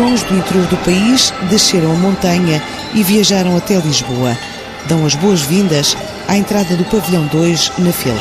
[0.00, 2.62] Os sons do interior do país desceram a montanha
[2.94, 4.34] e viajaram até Lisboa.
[4.88, 5.94] Dão as boas-vindas
[6.26, 8.14] à entrada do Pavilhão 2 na FIL.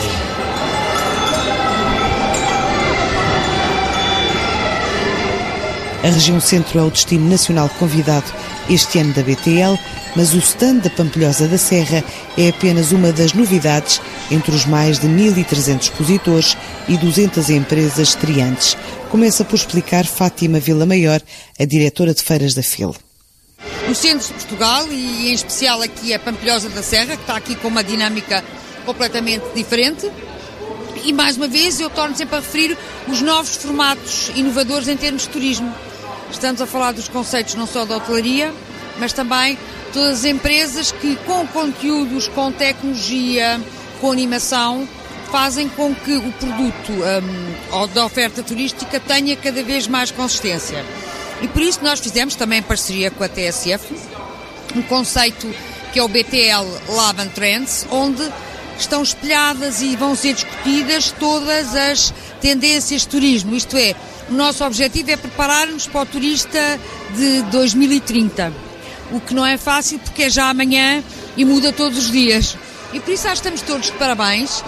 [6.04, 8.25] A região centro é o destino nacional convidado
[8.69, 9.80] este ano da BTL,
[10.15, 12.04] mas o stand da Pampilhosa da Serra
[12.37, 14.01] é apenas uma das novidades
[14.32, 18.75] entre os mais de 1.300 expositores e 200 empresas estreantes.
[19.09, 21.21] Começa por explicar Fátima Vila Maior,
[21.59, 22.95] a diretora de feiras da FIL.
[23.89, 27.55] Os centros de Portugal e em especial aqui a Pampilhosa da Serra, que está aqui
[27.55, 28.43] com uma dinâmica
[28.85, 30.10] completamente diferente.
[31.04, 35.23] E mais uma vez eu torno sempre a referir os novos formatos inovadores em termos
[35.23, 35.73] de turismo.
[36.31, 38.53] Estamos a falar dos conceitos não só da hotelaria,
[38.99, 39.57] mas também
[39.93, 43.59] todas as empresas que com conteúdos, com tecnologia,
[43.99, 44.87] com animação,
[45.31, 50.83] fazem com que o produto um, da oferta turística tenha cada vez mais consistência.
[51.41, 53.95] E por isso nós fizemos também em parceria com a TSF
[54.75, 55.47] um conceito
[55.91, 58.21] que é o BTL Lab and Trends, onde
[58.77, 63.95] estão espelhadas e vão ser discutidas todas as tendências de turismo, isto é,
[64.29, 66.79] o nosso objetivo é preparar-nos para o turista
[67.15, 68.53] de 2030,
[69.11, 71.03] o que não é fácil porque é já amanhã
[71.35, 72.57] e muda todos os dias.
[72.93, 74.63] E por isso acho que estamos todos de parabéns.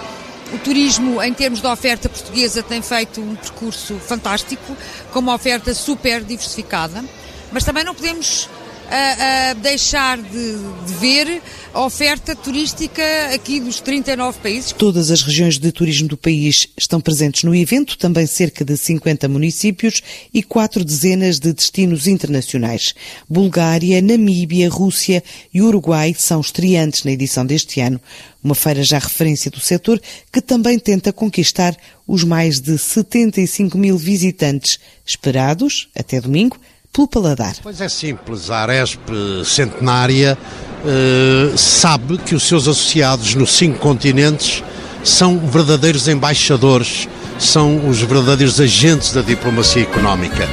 [0.52, 4.76] O turismo, em termos de oferta portuguesa, tem feito um percurso fantástico,
[5.10, 7.02] com uma oferta super diversificada,
[7.50, 8.48] mas também não podemos
[8.92, 13.02] a, a deixar de, de, ver a oferta turística
[13.34, 14.72] aqui dos 39 países.
[14.72, 19.26] Todas as regiões de turismo do país estão presentes no evento, também cerca de 50
[19.28, 20.02] municípios
[20.34, 22.94] e quatro dezenas de destinos internacionais.
[23.26, 27.98] Bulgária, Namíbia, Rússia e Uruguai são estreantes na edição deste ano.
[28.44, 31.74] Uma feira já referência do setor que também tenta conquistar
[32.06, 36.58] os mais de 75 mil visitantes esperados, até domingo,
[36.92, 37.54] pelo paladar.
[37.62, 39.00] Pois é simples, a Aresp
[39.44, 40.36] Centenária
[40.84, 44.62] uh, sabe que os seus associados nos cinco continentes
[45.02, 47.08] são verdadeiros embaixadores,
[47.38, 50.46] são os verdadeiros agentes da diplomacia económica.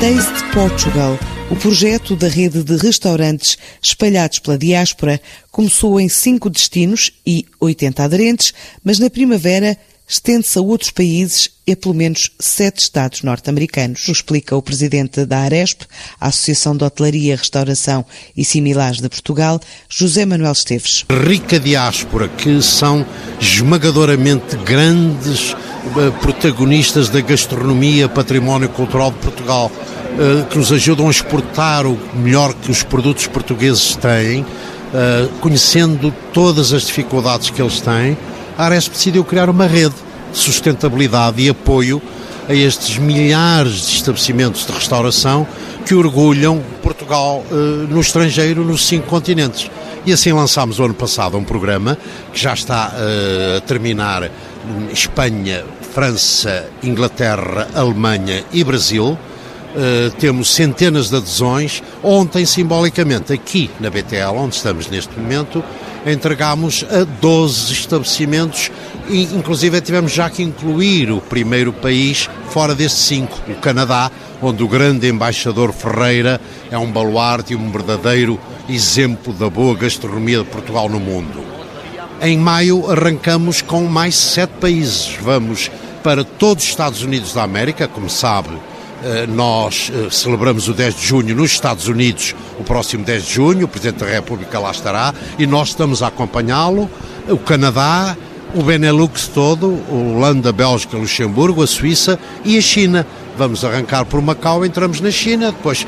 [0.00, 1.18] Taste Portugal,
[1.50, 5.20] o projeto da rede de restaurantes espalhados pela diáspora,
[5.50, 8.54] começou em cinco destinos e 80 aderentes,
[8.84, 9.76] mas na primavera
[10.08, 15.40] estende-se a outros países e a pelo menos sete estados norte-americanos, explica o presidente da
[15.40, 15.82] Aresp,
[16.18, 21.04] a Associação de Hotelaria, Restauração e Similares de Portugal, José Manuel Esteves.
[21.10, 23.04] Rica diáspora, que são
[23.38, 25.54] esmagadoramente grandes
[25.96, 29.70] eh, protagonistas da gastronomia, património cultural de Portugal,
[30.18, 34.44] eh, que nos ajudam a exportar o melhor que os produtos portugueses têm,
[34.94, 38.16] eh, conhecendo todas as dificuldades que eles têm
[38.58, 39.94] a Aresp decidiu criar uma rede
[40.32, 42.02] de sustentabilidade e apoio
[42.48, 45.46] a estes milhares de estabelecimentos de restauração
[45.86, 47.54] que orgulham Portugal eh,
[47.88, 49.70] no estrangeiro, nos cinco continentes.
[50.04, 51.96] E assim lançámos o ano passado um programa
[52.32, 55.64] que já está eh, a terminar em Espanha,
[55.94, 59.16] França, Inglaterra, Alemanha e Brasil.
[59.68, 61.82] Uh, temos centenas de adesões.
[62.02, 65.62] Ontem, simbolicamente, aqui na BTL, onde estamos neste momento,
[66.10, 68.70] entregámos a 12 estabelecimentos
[69.08, 74.10] e inclusive tivemos já que incluir o primeiro país fora destes cinco, o Canadá,
[74.42, 78.38] onde o grande embaixador Ferreira é um baluarte e um verdadeiro
[78.68, 81.42] exemplo da boa gastronomia de Portugal no mundo.
[82.20, 85.16] Em maio arrancamos com mais sete países.
[85.22, 85.70] Vamos
[86.02, 88.50] para todos os Estados Unidos da América, como sabe,
[89.28, 93.64] nós eh, celebramos o 10 de junho nos Estados Unidos, o próximo 10 de junho,
[93.66, 96.90] o Presidente da República lá estará e nós estamos a acompanhá-lo.
[97.28, 98.16] O Canadá,
[98.54, 103.06] o Benelux todo, a Holanda, Bélgica, Luxemburgo, a Suíça e a China.
[103.36, 105.86] Vamos arrancar por Macau, entramos na China, depois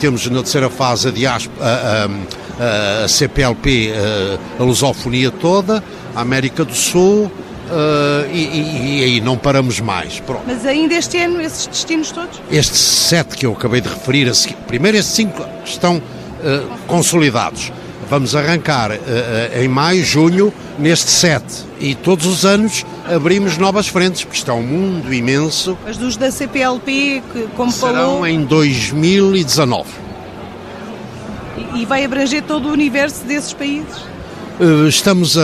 [0.00, 3.92] temos na terceira fase a, a, a, a CPLP,
[4.58, 5.84] a lusofonia toda,
[6.16, 7.30] a América do Sul,
[7.70, 10.18] Uh, e, e, e, aí não paramos mais.
[10.18, 10.42] Pronto.
[10.44, 12.40] Mas ainda este ano, esses destinos todos?
[12.50, 14.30] Estes sete que eu acabei de referir,
[14.66, 17.72] primeiro estes cinco estão uh, consolidados.
[18.08, 18.96] Vamos arrancar uh,
[19.62, 21.64] em maio, junho, neste sete.
[21.78, 25.78] E todos os anos abrimos novas frentes, porque isto é um mundo imenso.
[25.84, 28.26] Mas dos da CPLP, que, como Serão falou...
[28.26, 29.88] em 2019.
[31.56, 34.10] E, e vai abranger todo o universo desses países?
[34.60, 35.42] Eh, estamos a.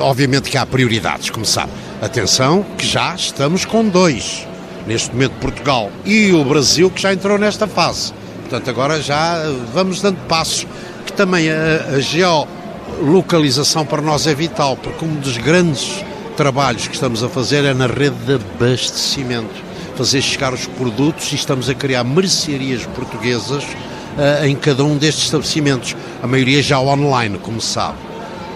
[0.00, 1.72] Obviamente que há prioridades, como sabe.
[2.02, 4.46] Atenção, que já estamos com dois.
[4.86, 8.12] Neste momento, Portugal e o Brasil, que já entrou nesta fase.
[8.42, 9.42] Portanto, agora já
[9.72, 10.66] vamos dando passos.
[11.06, 16.04] Que também a, a geolocalização para nós é vital, porque um dos grandes
[16.36, 19.66] trabalhos que estamos a fazer é na rede de abastecimento.
[19.96, 25.24] fazer chegar os produtos e estamos a criar mercearias portuguesas uh, em cada um destes
[25.24, 28.07] estabelecimentos, a maioria já online, como sabe.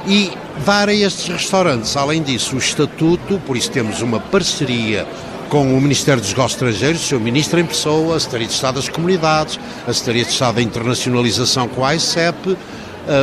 [0.07, 0.33] E
[0.67, 5.07] dar a estes restaurantes, além disso, o estatuto, por isso temos uma parceria
[5.49, 8.75] com o Ministério dos Negócios Estrangeiros, o seu Ministro em pessoa, a Secretaria de Estado
[8.77, 12.57] das Comunidades, a Secretaria de Estado da Internacionalização com a ICEP, uh,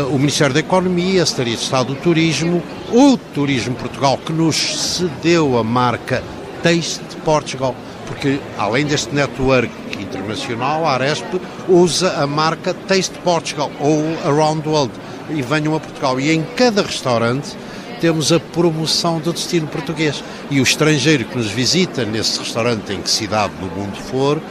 [0.10, 4.56] o Ministério da Economia, a Secretaria de Estado do Turismo, o Turismo Portugal, que nos
[4.96, 6.24] cedeu a marca
[6.64, 7.76] Taste Portugal,
[8.08, 11.26] porque além deste network internacional, a Aresp
[11.68, 14.94] usa a marca Taste Portugal ou Around the World
[15.32, 16.20] e venham a Portugal.
[16.20, 17.56] E em cada restaurante
[18.00, 20.24] temos a promoção do destino português.
[20.50, 24.42] E o estrangeiro que nos visita nesse restaurante, em que cidade do mundo for,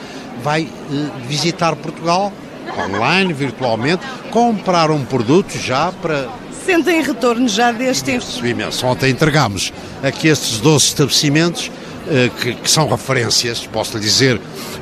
[0.42, 2.32] vai eh, visitar Portugal
[2.78, 6.28] online, virtualmente, comprar um produto já para.
[6.64, 8.86] Sentem retorno já deste investimento.
[8.86, 9.72] Ontem entregámos
[10.02, 11.70] aqui estes 12 estabelecimentos
[12.10, 14.40] eh, que, que, são referências, posso lhe dizer,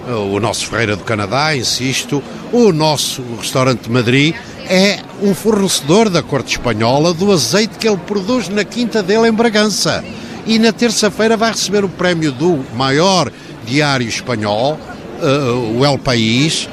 [0.08, 2.22] eh, o nosso Ferreira do Canadá, insisto,
[2.52, 4.34] o nosso restaurante de Madrid
[4.68, 9.32] é um fornecedor da corte espanhola do azeite que ele produz na quinta dele em
[9.32, 10.04] Bragança.
[10.46, 13.30] E na terça-feira vai receber o prémio do maior
[13.64, 14.78] diário espanhol,
[15.20, 16.68] uh, o El País,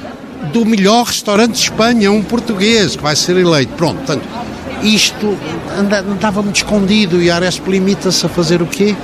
[0.51, 3.73] do melhor restaurante de Espanha, um português que vai ser eleito.
[3.73, 4.27] Pronto, portanto,
[4.83, 5.37] isto
[6.11, 8.95] andava muito escondido e a Aresp limita-se a fazer o quê?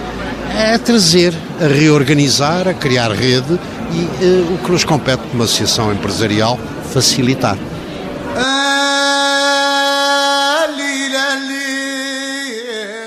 [0.74, 3.60] A trazer, a reorganizar, a criar rede
[3.92, 6.60] e uh, o que nos compete como associação empresarial,
[6.92, 7.58] facilitar.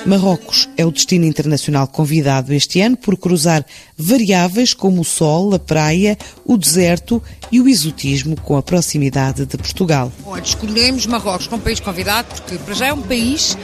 [0.05, 3.65] Marrocos é o destino internacional convidado este ano por cruzar
[3.97, 7.23] variáveis como o sol, a praia, o deserto
[7.53, 10.11] e o exotismo com a proximidade de Portugal.
[10.25, 13.57] Bom, escolhemos Marrocos como país convidado porque para já é um país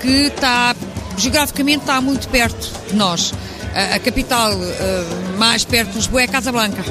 [0.00, 0.76] que está
[1.16, 3.32] geograficamente está muito perto de nós.
[3.74, 6.84] A, a capital uh, mais perto de Lisboa é Casablanca.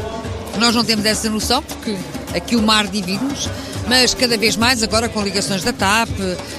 [0.59, 1.95] Nós não temos essa noção porque
[2.35, 3.47] aqui o mar divide-nos
[3.87, 6.09] mas cada vez mais agora com ligações da TAP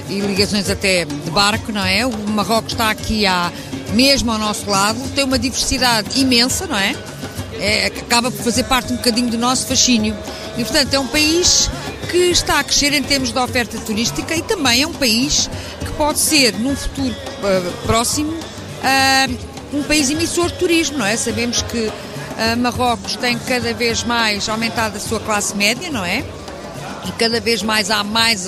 [0.08, 2.04] e ligações até de barco, não é?
[2.06, 3.50] O Marrocos está aqui à,
[3.92, 6.94] mesmo ao nosso lado, tem uma diversidade imensa, não é?
[7.58, 7.86] é?
[7.86, 10.16] Acaba por fazer parte um bocadinho do nosso fascínio.
[10.56, 11.70] E, portanto, é um país
[12.10, 15.48] que está a crescer em termos de oferta turística e também é um país
[15.80, 21.16] que pode ser, num futuro uh, próximo, uh, um país emissor de turismo, não é?
[21.16, 21.92] Sabemos que uh,
[22.58, 26.22] Marrocos tem cada vez mais aumentado a sua classe média, não é?
[27.06, 28.46] E cada vez mais há mais,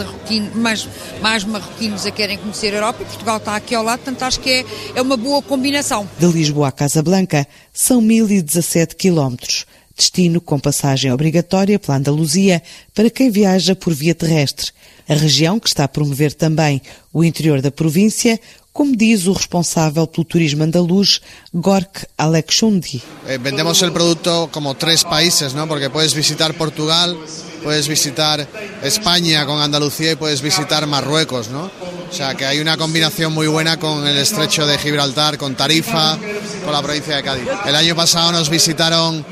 [0.55, 0.89] mais,
[1.21, 4.41] mais marroquinos a querem conhecer a Europa e Portugal está aqui ao lado, portanto acho
[4.41, 4.65] que é,
[4.95, 6.09] é uma boa combinação.
[6.19, 9.67] De Lisboa a Casablanca são 1017 quilómetros.
[9.97, 12.61] Destino com passagem obrigatória pela Andaluzia
[12.93, 14.73] para quem viaja por via terrestre.
[15.09, 18.41] A região, que está a promover também o interior da província,
[18.75, 21.23] como diz o responsável pelo turismo andaluz,
[21.53, 22.99] Gork Alexundi.
[23.29, 25.69] Eh, vendemos el producto como tres países, ¿no?
[25.69, 27.17] porque puedes visitar Portugal,
[27.63, 28.43] puedes visitar
[28.83, 31.71] España con Andalucía y puedes visitar Marruecos, ¿no?
[32.11, 36.19] O sea que hay una combinación muy buena con el estrecho de Gibraltar, con Tarifa,
[36.65, 37.49] con la provincia de Cádiz.
[37.67, 39.25] El año pasado nos visitaron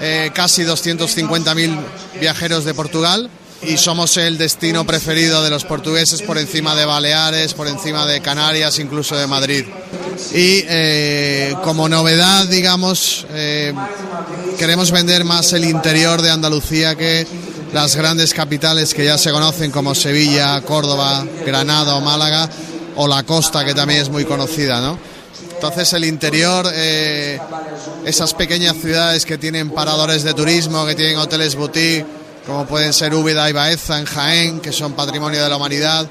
[0.00, 1.80] eh, casi 250.000
[2.20, 3.28] viajeros de Portugal
[3.66, 8.20] y somos el destino preferido de los portugueses por encima de Baleares, por encima de
[8.20, 9.64] Canarias, incluso de Madrid.
[10.32, 13.72] Y eh, como novedad, digamos, eh,
[14.58, 17.26] queremos vender más el interior de Andalucía que
[17.72, 22.48] las grandes capitales que ya se conocen como Sevilla, Córdoba, Granada o Málaga,
[22.96, 24.98] o la costa que también es muy conocida, ¿no?
[25.54, 27.38] Entonces el interior, eh,
[28.04, 32.04] esas pequeñas ciudades que tienen paradores de turismo, que tienen hoteles boutique,
[32.46, 36.08] como pueden ser Úbeda y Baeza en Jaén, que son patrimonio de la humanidad,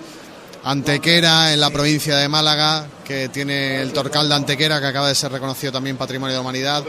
[0.66, 5.16] Antequera en la provincia de Málaga, que tiene el Torcal de Antequera, que acaba de
[5.16, 6.86] ser reconocido también Patrimonio de la Humanidad.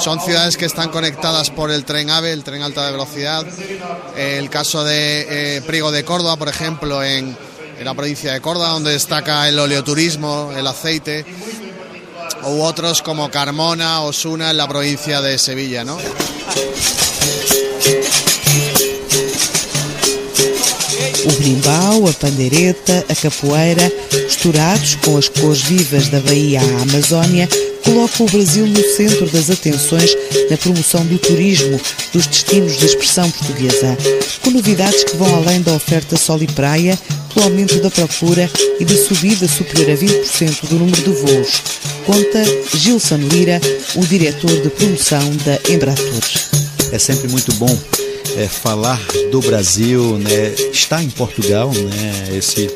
[0.00, 3.46] Son ciudades que están conectadas por el tren AVE, el tren alta de velocidad.
[4.16, 7.36] El caso de eh, Priego de Córdoba, por ejemplo, en,
[7.78, 11.24] en la provincia de Córdoba, donde destaca el oleoturismo, el aceite,
[12.44, 15.96] u otros como Carmona, Osuna, en la provincia de Sevilla, ¿no?
[21.32, 23.90] O brimbau, a pandeireta, a capoeira,
[24.24, 27.48] misturados com as cores vivas da Bahia à Amazónia,
[27.82, 30.14] colocam o Brasil no centro das atenções
[30.50, 31.80] na promoção do turismo
[32.12, 33.96] dos destinos de expressão portuguesa,
[34.42, 36.98] com novidades que vão além da oferta sol e praia,
[37.32, 41.62] pelo aumento da procura e da subida superior a 20% do número de voos,
[42.04, 42.44] conta
[42.76, 43.58] Gilson Lira,
[43.94, 46.20] o diretor de promoção da Embratur.
[46.92, 47.78] É sempre muito bom
[48.36, 52.70] é, falar do Brasil, né, estar em Portugal, né, esse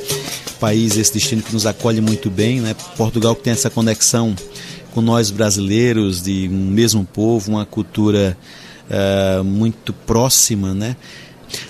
[0.60, 4.34] país, esse destino que nos acolhe muito bem, né, Portugal que tem essa conexão
[4.92, 8.36] com nós brasileiros, de um mesmo povo, uma cultura
[8.88, 10.96] uh, muito próxima, né?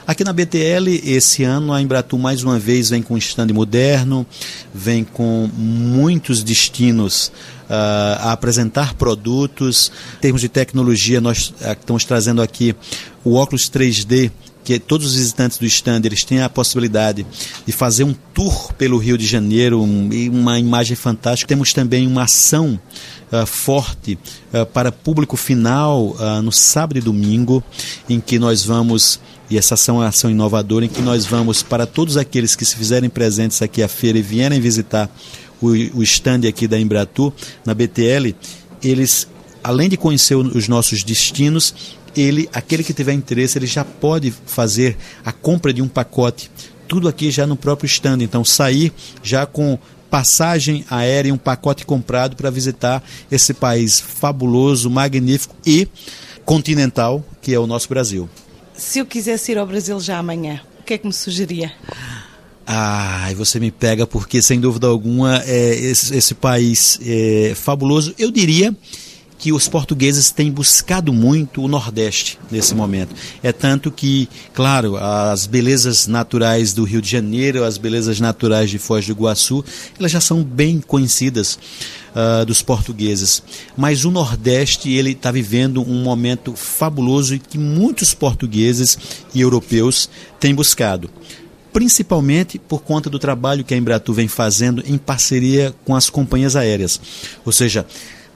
[0.07, 4.25] Aqui na BTL, esse ano, a Embratur mais uma vez vem com um stand moderno,
[4.73, 7.33] vem com muitos destinos
[7.69, 9.91] a apresentar produtos.
[10.19, 12.75] Em termos de tecnologia, nós uh, estamos trazendo aqui
[13.25, 14.31] o óculos 3D
[14.67, 17.25] que todos os visitantes do stand eles têm a possibilidade
[17.65, 21.49] de fazer um tour pelo Rio de Janeiro, um, uma imagem fantástica.
[21.49, 22.79] Temos também uma ação
[23.31, 24.19] uh, forte
[24.53, 27.63] uh, para público final uh, no sábado e domingo,
[28.09, 31.63] em que nós vamos e essa ação é uma ação inovadora em que nós vamos
[31.63, 35.09] para todos aqueles que se fizerem presentes aqui à feira e vierem visitar
[35.61, 37.33] o, o stand aqui da Embratur
[37.65, 38.35] na BTL,
[38.83, 39.29] eles
[39.67, 41.75] além de conhecer os nossos destinos,
[42.17, 46.49] ele, aquele que tiver interesse, ele já pode fazer a compra de um pacote,
[46.87, 48.19] tudo aqui já no próprio stand.
[48.21, 48.93] Então, sair
[49.25, 49.77] já com
[50.09, 55.89] passagem aérea, um pacote comprado para visitar esse país fabuloso, magnífico e
[56.45, 58.29] continental que é o nosso Brasil.
[58.73, 61.73] Se eu quisesse ir ao Brasil já amanhã, o que é que me sugeria?
[62.67, 68.13] Ah, você me pega porque, sem dúvida alguma, é, esse, esse país é fabuloso.
[68.19, 68.75] Eu diria
[69.39, 73.15] que os portugueses têm buscado muito o Nordeste nesse momento.
[73.43, 78.79] É tanto que, claro, as belezas naturais do Rio de Janeiro, as belezas naturais de
[78.79, 79.65] Foz do Iguaçu,
[79.99, 81.59] elas já são bem conhecidas
[82.15, 83.43] uh, dos portugueses.
[83.77, 88.99] Mas o Nordeste ele está vivendo um momento fabuloso e que muitos portugueses
[89.35, 90.09] e europeus
[90.41, 91.11] têm buscado
[91.77, 96.57] principalmente por conta do trabalho que a Embratur vem fazendo em parceria com as companhias
[96.57, 96.99] aéreas.
[97.45, 97.85] Ou seja,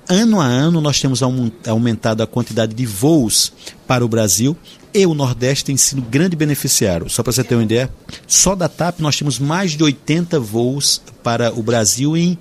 [0.06, 1.22] ano a ano nós temos
[1.66, 3.50] aumentado a quantidade de voos
[3.86, 4.54] para o Brasil
[4.92, 7.08] e o Nordeste tem sido grande beneficiário.
[7.08, 7.88] Só para você ter uma ideia,
[8.26, 12.38] só da TAP nós temos mais de 80 voos para o Brasil em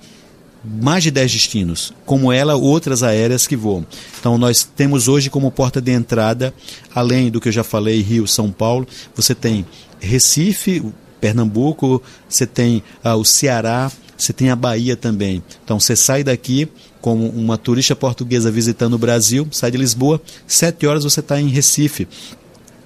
[0.64, 3.86] mais de 10 destinos, como ela, outras aéreas que voam.
[4.18, 6.52] Então nós temos hoje como porta de entrada,
[6.94, 9.64] além do que eu já falei, Rio, São Paulo, você tem
[9.98, 10.82] Recife,
[11.20, 15.42] Pernambuco, você tem ah, o Ceará, você tem a Bahia também.
[15.64, 16.68] Então você sai daqui
[17.00, 21.48] como uma turista portuguesa visitando o Brasil, sai de Lisboa, sete horas você está em
[21.48, 22.06] Recife.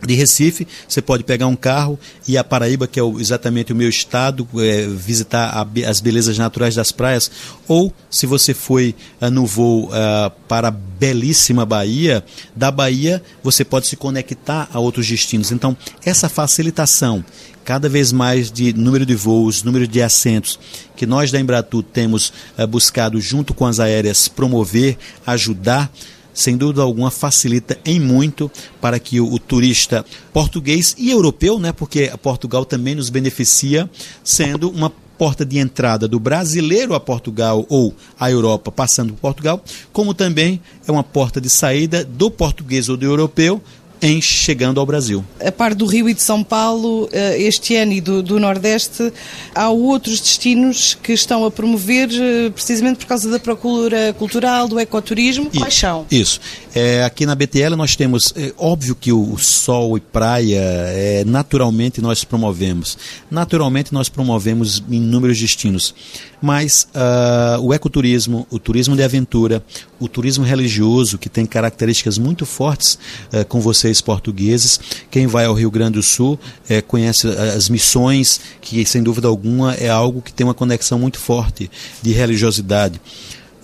[0.07, 3.77] De Recife, você pode pegar um carro e a Paraíba, que é o, exatamente o
[3.77, 7.31] meu estado, é, visitar a, as belezas naturais das praias.
[7.67, 13.65] Ou, se você foi uh, no voo uh, para a belíssima Bahia, da Bahia você
[13.65, 15.51] pode se conectar a outros destinos.
[15.51, 17.25] Então, essa facilitação
[17.65, 20.59] cada vez mais de número de voos, número de assentos,
[20.95, 25.91] que nós da Embratur temos uh, buscado, junto com as aéreas, promover, ajudar,
[26.35, 28.51] sem dúvida alguma, facilita em muito
[28.81, 33.89] para que o, o, turista português e europeu, né, porque Portugal também nos beneficia,
[34.23, 39.63] sendo uma porta de entrada do brasileiro a Portugal ou a Europa passando por Portugal,
[39.93, 43.63] como também é uma porta de saída do português ou do europeu
[44.01, 45.25] em chegando ao Brasil.
[45.41, 49.13] A par do Rio e de São Paulo, eh, este ano e do, do Nordeste,
[49.55, 54.79] há outros destinos que estão a promover eh, precisamente por causa da procura cultural, do
[54.79, 55.51] ecoturismo.
[55.51, 56.07] Quais são?
[56.11, 56.41] Isso.
[56.75, 62.01] É, aqui na BTL nós temos, é, óbvio que o, sol e praia, é, naturalmente
[62.01, 62.99] nós promovemos.
[63.31, 65.95] Naturalmente nós promovemos inúmeros destinos.
[66.43, 69.65] Mas uh, o ecoturismo, o turismo de aventura,
[69.99, 72.99] o turismo religioso, que tem características muito fortes
[73.33, 74.81] uh, com vocês portugueses.
[75.11, 76.39] Quem vai ao Rio Grande do Sul
[76.69, 81.19] é, conhece as missões, que sem dúvida alguma é algo que tem uma conexão muito
[81.19, 81.71] forte
[82.03, 83.01] de religiosidade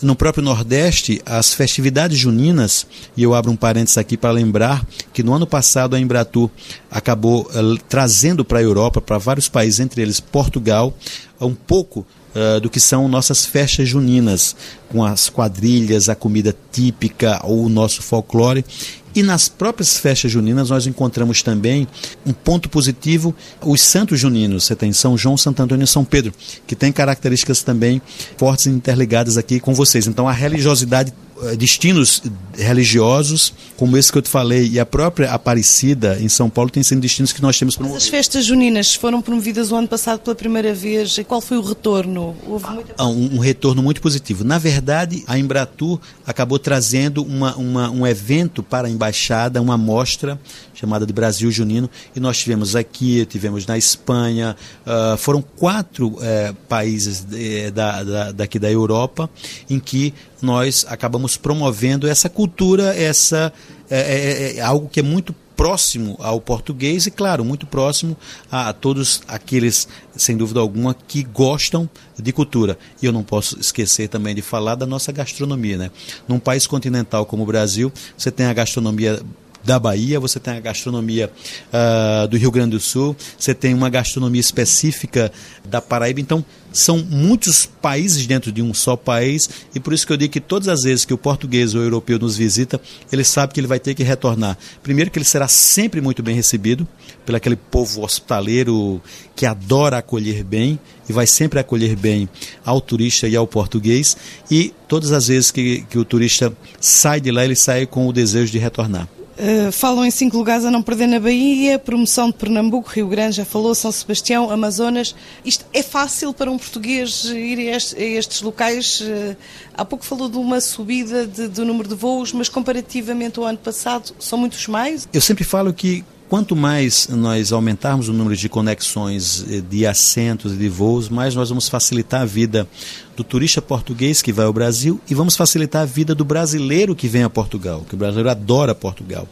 [0.03, 2.87] no próprio Nordeste, as festividades juninas,
[3.17, 6.49] e eu abro um parênteses aqui para lembrar que no ano passado a Embratur
[6.91, 10.95] acabou uh, trazendo para a Europa, para vários países, entre eles Portugal,
[11.41, 14.55] um pouco Uh, do que são nossas festas juninas,
[14.89, 18.65] com as quadrilhas, a comida típica, ou o nosso folclore.
[19.15, 21.87] E nas próprias festas juninas nós encontramos também
[22.25, 24.65] um ponto positivo, os santos juninos.
[24.65, 26.33] Você tem São João, Santo Antônio e São Pedro,
[26.67, 28.01] que tem características também
[28.37, 30.07] fortes e interligadas aqui com vocês.
[30.07, 31.13] Então a religiosidade
[31.57, 32.23] destinos
[32.57, 36.83] religiosos, como esse que eu te falei, e a própria Aparecida em São Paulo tem
[36.83, 37.99] sido destinos que nós temos promovido.
[37.99, 41.17] As festas juninas foram promovidas o ano passado pela primeira vez.
[41.19, 42.37] E qual foi o retorno?
[42.47, 42.95] Houve muita...
[42.99, 44.45] Ah, um, um, retorno muito positivo.
[44.45, 50.39] Na verdade, a Embratur acabou trazendo uma, uma, um evento para a embaixada, uma mostra
[50.81, 54.57] chamada de Brasil Junino, e nós tivemos aqui, tivemos na Espanha,
[54.87, 59.29] uh, foram quatro uh, países de, da, da, daqui da Europa
[59.69, 63.53] em que nós acabamos promovendo essa cultura, essa
[63.91, 68.17] é, é, é, é algo que é muito próximo ao português e, claro, muito próximo
[68.51, 71.87] a, todos aqueles, sem dúvida alguma, que gostam
[72.19, 72.79] de cultura.
[73.03, 75.91] E eu não posso esquecer também de falar da nossa gastronomia, né?
[76.27, 79.21] Num país continental como o Brasil, você tem a gastronomia
[79.65, 81.31] da Bahia, você tem a gastronomia
[81.73, 85.31] uh, do Rio Grande do Sul, você tem uma gastronomia específica
[85.65, 86.21] da Paraíba.
[86.21, 90.33] Então, são muitos países dentro de um só país e por isso que eu digo
[90.33, 93.61] que todas as vezes que o português ou o europeu nos visita, ele sabe que
[93.61, 94.57] ele vai ter que retornar.
[94.83, 96.87] Primeiro que ele será sempre muito bem recebido
[97.27, 99.03] pelo aquele povo hospitaleiro
[99.35, 102.29] que adora acolher bem e vai sempre acolher bem
[102.65, 104.17] ao turista e ao português
[104.51, 108.13] e todas as vezes que, que o turista sai de lá, ele sai com o
[108.13, 109.09] desejo de retornar.
[109.41, 113.37] Uh, falam em cinco lugares a não perder na Bahia, promoção de Pernambuco, Rio Grande,
[113.37, 115.15] já falou, São Sebastião, Amazonas.
[115.43, 119.01] Isto é fácil para um português ir a estes, locais?
[119.01, 119.35] Uh,
[119.73, 123.57] há pouco falou de uma subida de, do número de voos, mas comparativamente ao ano
[123.57, 125.09] passado, são muitos mais?
[125.11, 130.53] Eu sempre falo que Quanto mais nós aumentarmos o número de conexões eh, de assentos
[130.53, 132.69] e de voos, mais nós vamos facilitar a vida
[133.17, 137.09] do turista português que vai ao Brasil e vamos facilitar a vida do brasileiro que
[137.09, 139.29] vem a Portugal, que o brasileiro adora Portugal.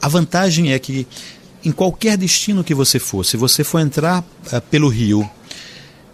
[0.00, 1.08] A vantagem é que
[1.64, 5.28] em qualquer destino que você for, se você for entrar uh, pelo Rio,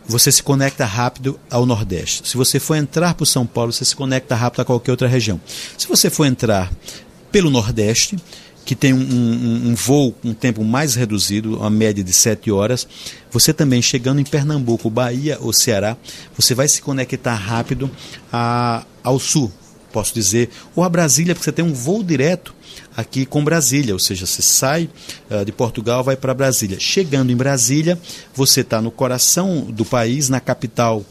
[0.09, 2.27] você se conecta rápido ao Nordeste.
[2.27, 5.39] Se você for entrar para São Paulo, você se conecta rápido a qualquer outra região.
[5.77, 6.73] Se você for entrar
[7.31, 8.17] pelo Nordeste,
[8.65, 12.51] que tem um, um, um, voo com um tempo mais reduzido, uma média de 7
[12.51, 12.87] horas.
[13.31, 15.97] Você também chegando em Pernambuco, Bahia ou Ceará,
[16.37, 17.91] você vai se conectar rápido
[18.33, 19.53] a, ao sul,
[19.93, 22.55] posso dizer, ou a Brasília, porque você tem um voo direto
[22.97, 24.89] aqui com Brasília, ou seja, você sai
[25.31, 26.79] uh, de Portugal, vai para Brasília.
[26.81, 27.99] Chegando em Brasília,
[28.35, 31.05] você está no coração do país, na capital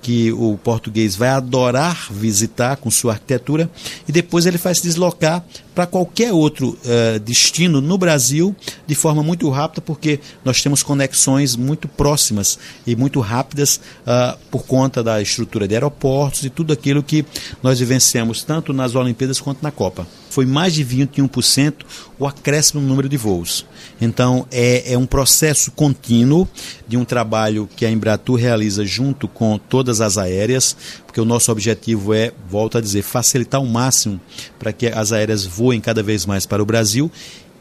[0.00, 3.70] que o português vai adorar visitar com sua arquitetura
[4.06, 8.54] e depois ele vai se deslocar para qualquer outro uh, destino no Brasil
[8.86, 14.64] de forma muito rápida, porque nós temos conexões muito próximas e muito rápidas uh, por
[14.64, 17.24] conta da estrutura de aeroportos e tudo aquilo que
[17.62, 20.06] nós vivenciamos tanto nas Olimpíadas quanto na Copa.
[20.30, 21.74] Foi mais de 21%
[22.18, 23.64] o acréscimo no número de voos.
[24.00, 26.48] Então, é, é um processo contínuo
[26.86, 31.50] de um trabalho que a Embratur realiza junto com todas as aéreas, porque o nosso
[31.50, 34.20] objetivo é, volto a dizer, facilitar ao máximo
[34.58, 37.10] para que as aéreas voem cada vez mais para o Brasil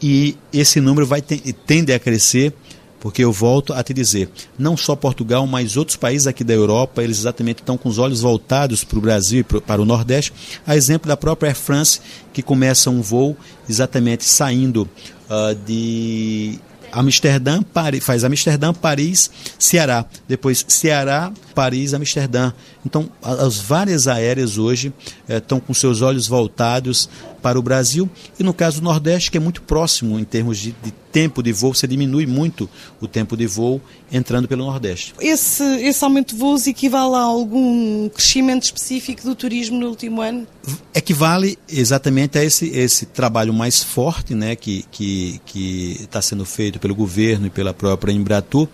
[0.01, 2.53] e esse número vai tender a crescer
[2.99, 7.03] porque eu volto a te dizer, não só Portugal, mas outros países aqui da Europa,
[7.03, 10.33] eles exatamente estão com os olhos voltados para o Brasil e para o Nordeste,
[10.65, 11.99] a exemplo da própria Air France,
[12.33, 13.38] que começa um voo
[13.69, 14.89] exatamente saindo
[15.29, 16.60] uh, de
[16.91, 19.29] Amsterdã, Paris, faz Amsterdã, Paris,
[19.60, 20.05] Ceará.
[20.27, 22.51] Depois Ceará, Paris, Amsterdã.
[22.86, 24.93] Então, as várias aéreas hoje
[25.27, 27.10] eh, estão com seus olhos voltados
[27.41, 28.10] para o Brasil.
[28.39, 31.52] E no caso do Nordeste, que é muito próximo em termos de, de tempo de
[31.52, 32.69] voo, você diminui muito
[33.02, 35.13] o tempo de voo entrando pelo Nordeste.
[35.19, 40.47] Esse, esse aumento de voos equivale a algum crescimento específico do turismo no último ano?
[40.93, 46.45] Equivale exatamente a esse, esse trabalho mais forte né, que está que, que tá sendo
[46.45, 48.67] feito pelo governo e pela própria Embratur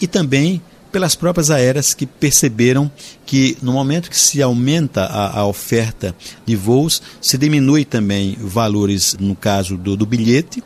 [0.00, 0.60] e também
[0.92, 2.90] pelas próprias aéreas que perceberam
[3.24, 9.16] que no momento que se aumenta a, a oferta de voos, se diminui também valores,
[9.18, 10.62] no caso do, do bilhete,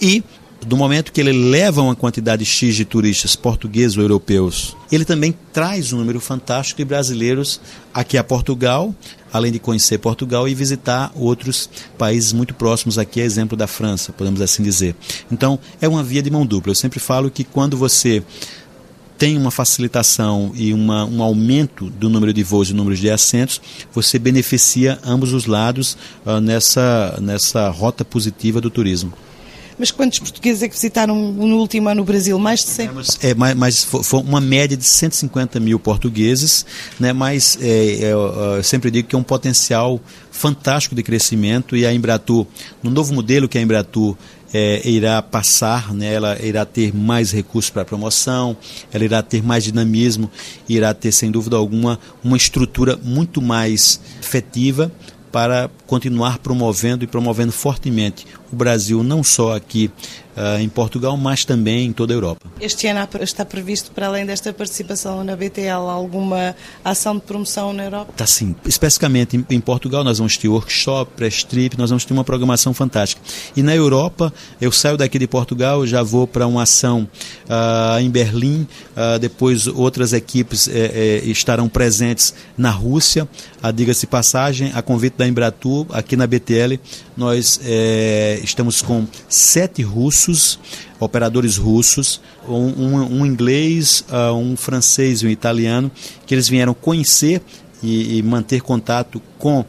[0.00, 0.22] e
[0.66, 5.34] do momento que ele leva uma quantidade X de turistas portugueses ou europeus, ele também
[5.52, 7.60] traz um número fantástico de brasileiros
[7.94, 8.94] aqui a Portugal,
[9.32, 14.40] além de conhecer Portugal e visitar outros países muito próximos aqui, exemplo da França, podemos
[14.40, 14.96] assim dizer.
[15.30, 16.72] Então, é uma via de mão dupla.
[16.72, 18.22] Eu sempre falo que quando você
[19.18, 23.60] tem uma facilitação e uma, um aumento do número de voos e número de assentos,
[23.92, 29.12] você beneficia ambos os lados uh, nessa, nessa rota positiva do turismo.
[29.78, 32.36] Mas quantos portugueses é que visitaram no último ano o Brasil?
[32.38, 32.86] Mais de 100?
[32.86, 36.66] É, mas, é, mas, mas foi uma média de 150 mil portugueses,
[36.98, 37.12] né?
[37.12, 40.00] mas é, é, eu sempre digo que é um potencial
[40.32, 42.44] fantástico de crescimento e a Embratur,
[42.82, 44.16] no novo modelo que a Embratur
[44.52, 48.56] é, irá passar, né, ela irá ter mais recursos para promoção,
[48.92, 50.30] ela irá ter mais dinamismo,
[50.68, 54.90] irá ter, sem dúvida alguma, uma estrutura muito mais efetiva
[55.30, 59.90] para continuar promovendo e promovendo fortemente o Brasil, não só aqui
[60.36, 62.46] uh, em Portugal, mas também em toda a Europa.
[62.60, 67.84] Este ano está previsto, para além desta participação na BTL, alguma ação de promoção na
[67.84, 68.12] Europa?
[68.12, 68.54] Está sim.
[68.64, 73.20] Especificamente em, em, Portugal, nós vamos ter workshop, pré-strip, nós vamos ter uma programação fantástica.
[73.56, 77.08] E na Europa, eu saio daqui de Portugal, já vou para uma ação
[77.44, 83.28] uh, em Berlim, uh, depois outras equipes eh, eh, estarão presentes na Rússia,
[83.62, 86.78] a diga-se passagem, a convite da Embratur, Aqui na BTL,
[87.16, 90.58] nós é, estamos com sete russos,
[91.00, 95.90] operadores russos, um, um, um inglês, uh, um francês e um italiano,
[96.26, 97.42] que eles vieram conhecer
[97.82, 99.64] e, e manter contato com uh,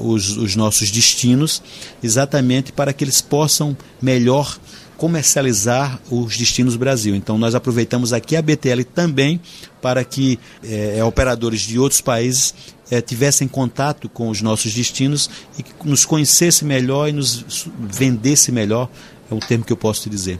[0.00, 1.62] uh, os, os nossos destinos,
[2.02, 4.58] exatamente para que eles possam melhor
[5.00, 7.14] comercializar os destinos Brasil.
[7.14, 9.40] Então nós aproveitamos aqui a BTL também
[9.80, 12.54] para que é, operadores de outros países
[12.90, 18.52] é, tivessem contato com os nossos destinos e que nos conhecesse melhor e nos vendesse
[18.52, 18.90] melhor,
[19.30, 20.38] é um termo que eu posso te dizer.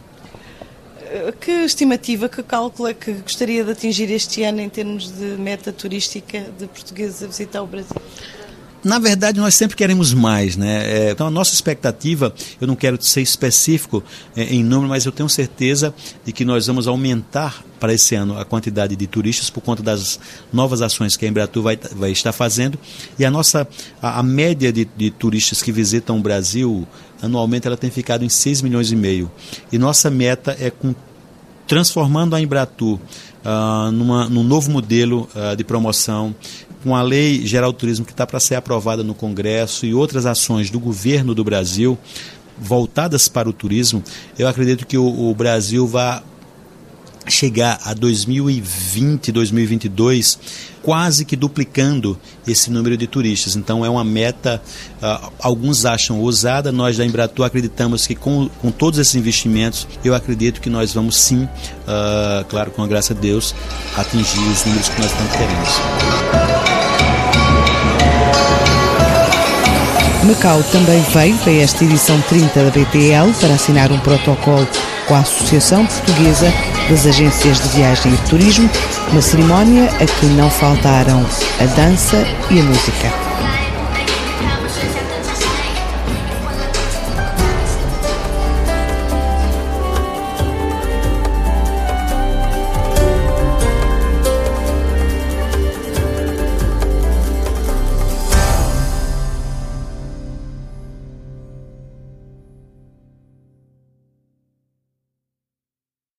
[1.39, 5.73] Que estimativa, que cálculo é que gostaria de atingir este ano em termos de meta
[5.73, 7.99] turística de portugueses a visitar o Brasil?
[8.83, 11.07] Na verdade, nós sempre queremos mais, né?
[11.07, 14.03] É, então, a nossa expectativa, eu não quero ser específico
[14.35, 15.93] é, em número, mas eu tenho certeza
[16.25, 20.19] de que nós vamos aumentar para esse ano a quantidade de turistas por conta das
[20.51, 22.77] novas ações que a Embratur vai, vai estar fazendo.
[23.19, 23.67] E a nossa,
[24.01, 26.87] a, a média de, de turistas que visitam o Brasil
[27.21, 29.31] anualmente, ela tem ficado em 6 milhões e meio.
[29.71, 30.95] E nossa meta é com
[31.67, 32.99] transformando a Embratur
[33.45, 36.35] uh, numa, num novo modelo uh, de promoção,
[36.83, 40.25] com a Lei Geral do Turismo que está para ser aprovada no Congresso e outras
[40.25, 41.97] ações do governo do Brasil
[42.57, 44.03] voltadas para o turismo,
[44.37, 46.21] eu acredito que o, o Brasil vai
[47.27, 50.39] chegar a 2020, 2022
[50.81, 53.55] quase que duplicando esse número de turistas.
[53.55, 54.61] Então é uma meta,
[55.01, 60.15] uh, alguns acham ousada, nós da Embratur acreditamos que com, com todos esses investimentos, eu
[60.15, 63.53] acredito que nós vamos sim, uh, claro, com a graça de Deus,
[63.95, 66.50] atingir os números que nós tanto queremos.
[70.23, 74.67] Macau também veio para esta edição 30 da BTL para assinar um protocolo
[75.07, 76.53] com a Associação Portuguesa
[76.89, 78.69] das Agências de Viagem e Turismo,
[79.11, 81.25] uma cerimónia a que não faltaram
[81.59, 83.20] a dança e a música.